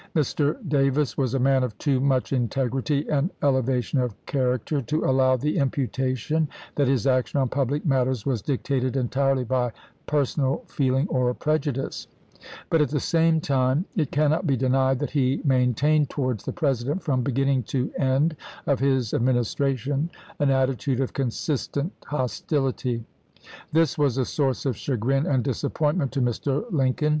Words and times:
Mr. 0.15 0.53
V 0.61 0.63
m.' 0.63 0.67
Davis 0.67 1.15
was 1.15 1.35
a 1.35 1.39
man 1.39 1.61
of 1.63 1.77
too 1.77 1.99
much 1.99 2.33
integrity 2.33 3.07
and 3.07 3.29
eleva 3.43 3.83
tion 3.83 3.99
of 3.99 4.15
character 4.25 4.81
to 4.81 5.05
allow 5.05 5.37
the 5.37 5.59
imputation 5.59 6.47
that 6.73 6.87
his 6.87 7.05
action 7.05 7.39
on 7.39 7.47
public 7.47 7.85
matters 7.85 8.25
was 8.25 8.41
dictated 8.41 8.95
entirely 8.97 9.43
by 9.43 9.71
personal 10.07 10.63
feeling 10.65 11.07
or 11.09 11.31
prejudice; 11.35 12.07
but 12.71 12.81
at 12.81 12.89
the 12.89 12.99
same 12.99 13.39
time 13.39 13.85
it 13.95 14.09
cannot 14.11 14.47
be 14.47 14.57
denied 14.57 14.97
that 14.97 15.11
he 15.11 15.39
maintained 15.45 16.09
towards 16.09 16.45
the 16.45 16.51
President, 16.51 17.03
from 17.03 17.21
beginning 17.21 17.61
to 17.61 17.91
end 17.95 18.35
of 18.65 18.79
his 18.79 19.09
administra 19.11 19.77
tion, 19.77 20.09
an 20.39 20.49
attitude 20.49 20.99
of 20.99 21.13
consistent 21.13 21.91
hostility. 22.07 23.05
This 23.71 23.99
was 23.99 24.17
a 24.17 24.25
source 24.25 24.65
of 24.65 24.75
chagrin 24.77 25.27
and 25.27 25.43
disappointment 25.43 26.11
to 26.13 26.21
Mr. 26.21 26.65
Lincoln. 26.71 27.09